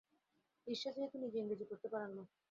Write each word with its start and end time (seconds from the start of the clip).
ঈর্ষা– 0.67 0.93
যেহেতু 0.95 1.15
নিজে 1.17 1.37
ইংরেজি 1.39 1.65
পড়তে 1.69 1.87
পারেন 1.93 2.11
না। 2.17 2.23